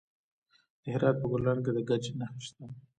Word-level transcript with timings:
د 0.81 0.83
هرات 0.93 1.15
په 1.21 1.27
ګلران 1.31 1.59
کې 1.65 1.71
د 1.73 1.79
ګچ 1.89 2.05
نښې 2.19 2.39
شته. 2.45 2.65